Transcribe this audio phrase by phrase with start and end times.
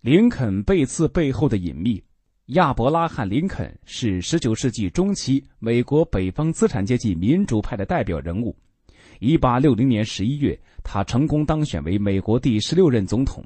[0.00, 2.00] 林肯被刺背后的隐秘。
[2.46, 8.56] 亚伯拉罕·林肯是19世纪中期美国北方资产阶级民主派的代表人物。
[9.18, 13.44] 1860年11月，他成功当选为美国第十六任总统。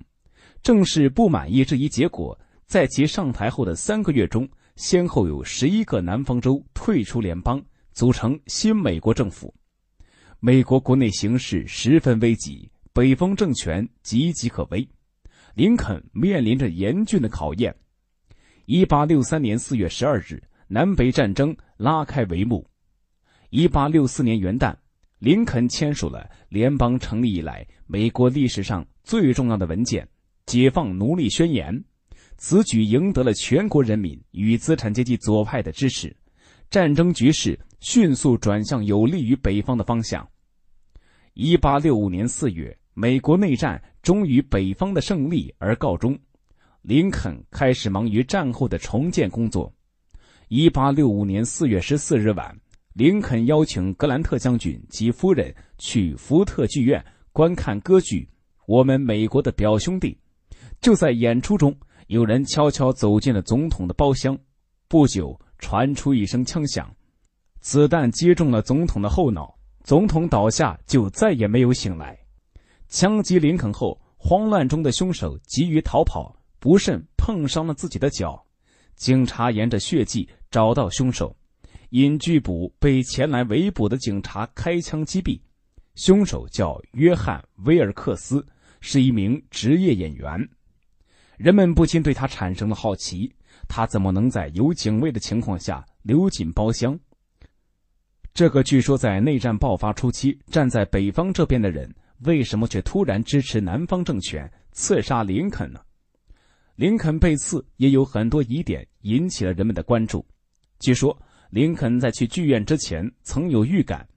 [0.62, 4.46] 正是不满意这一结果，在其上台后的三个月中，
[4.76, 7.60] 先后有十一个南方州退出联邦，
[7.92, 9.52] 组成新美国政府。
[10.38, 14.86] 美国国内形势十分危急，北方政权岌岌可危，
[15.54, 17.74] 林肯面临着严峻的考验。
[18.64, 22.66] 一八六三年四月十二日，南北战争拉开帷幕。
[23.50, 24.74] 一八六四年元旦，
[25.18, 30.04] 林肯签署了联邦成立以来美国历史上最重要的文件
[30.46, 31.74] 《解放奴隶宣言》。
[32.38, 36.16] 此举赢得了全国人民与资产阶级左派的支持，
[36.70, 40.26] 战争局势迅速转向有利于北方的方向。
[41.34, 46.18] 一八六五年四月，美国内战终于北方的胜利而告终。
[46.82, 49.72] 林肯开始忙于战后的重建工作。
[50.48, 52.54] 一八六五年四月十四日晚，
[52.94, 58.20] 林肯邀请格兰特将军及夫人去福特剧院观看歌剧
[58.66, 60.18] 《我们美国的表兄弟》。
[60.80, 61.74] 就在演出中，
[62.08, 64.36] 有人悄悄走进了总统的包厢。
[64.88, 66.92] 不久，传出一声枪响，
[67.60, 72.18] 子弹击中了总统的后脑，总统倒下，就再也没有醒来。
[72.88, 76.38] 枪击林肯后，慌乱中的凶手急于逃跑。
[76.60, 78.40] 不慎碰伤了自己的脚，
[78.94, 81.36] 警察沿着血迹找到凶手，
[81.90, 85.40] 因拒捕被前来围捕的警察开枪击毙。
[85.96, 88.46] 凶手叫约翰·威尔克斯，
[88.80, 90.48] 是一名职业演员。
[91.36, 93.34] 人们不禁对他产生了好奇：
[93.68, 96.96] 他怎么能在有警卫的情况下溜进包厢？
[98.32, 101.92] 这个据说在内战爆发初期站在北方这边的人，
[102.24, 105.80] 为什么却突然支持南方政权，刺杀林肯呢？
[106.76, 110.24] 林肯被刺也有很多疑点引起了人们的关注。
[110.78, 111.16] 据说
[111.50, 114.08] 林肯在去剧院之前曾有预感，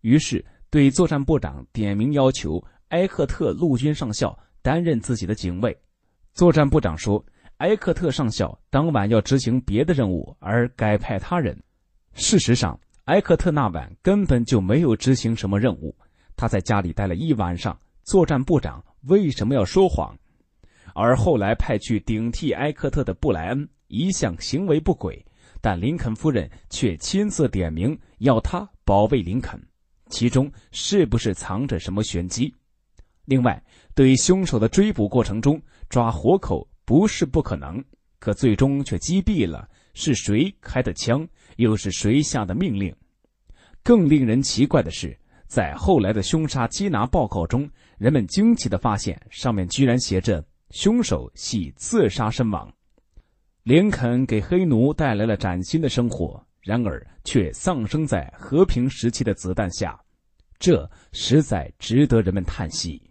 [0.00, 5.76] 于是对作战部长点名要求埃克特陆军上校担任自己的警卫。
[6.32, 7.24] 作战部长说，
[7.58, 11.56] 埃克特上校当晚要执行别的任务，而改派他人。
[12.14, 15.94] 事实上，埃克特那晚根本就没有执行什么任务，
[16.40, 17.78] 他在家里待了一晚上。
[18.02, 20.18] 作战部长为什么要说谎？
[20.94, 25.22] 而后来派去顶替埃克特的布莱恩一向行为不轨，
[25.60, 29.60] 但林肯夫人却亲自点名要他保卫林肯，
[30.08, 32.54] 其中是不是藏着什么玄机？
[33.26, 33.62] 另外，
[33.94, 37.84] 对凶手的追捕过程中抓活口不是不可能，
[38.18, 41.28] 可最终却击毙了，是谁开的枪？
[41.56, 42.96] 又是谁下的命令？
[43.82, 45.16] 更令人奇怪的是，
[45.50, 47.68] 在后来的凶杀缉拿报告中，
[47.98, 50.42] 人们惊奇的发现，上面居然写着。
[50.70, 52.72] 凶手系自杀身亡，
[53.64, 60.00] 林肯给黑奴带来了崭新的生活，然而却丧生在和平时期的子弹下，
[60.60, 63.02] 这实在值得人们叹息。